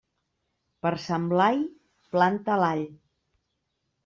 Per 0.85 0.91
Sant 1.03 1.27
Blai, 1.33 1.59
planta 2.17 2.57
l'all. 2.65 2.83